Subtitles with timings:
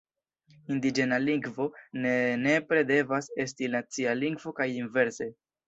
[0.75, 1.67] Indiĝena lingvo
[2.07, 2.15] ne
[2.47, 5.33] nepre devas esti nacia lingvo kaj inverse.